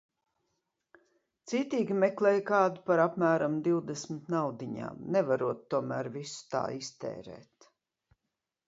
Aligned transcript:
Cītīgi 1.51 1.97
meklēja 2.05 2.39
kādu 2.47 2.81
par 2.89 3.03
apmēram 3.05 3.61
divdesmit 3.69 4.33
naudiņām, 4.37 5.05
nevarot 5.19 5.63
tomēr 5.77 6.15
visu 6.19 6.45
tā 6.57 6.65
iztērēt. 6.83 7.73